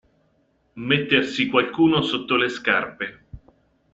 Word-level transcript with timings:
Mettersi 0.79 1.45
qualcuno 1.47 2.01
sotto 2.01 2.35
le 2.35 2.49
scarpe. 2.49 3.25